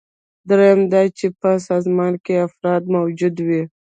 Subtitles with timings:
[0.49, 3.63] دریم دا چې په سازمان کې افراد موجود وي.